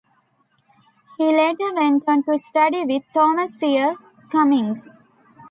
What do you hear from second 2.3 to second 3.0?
study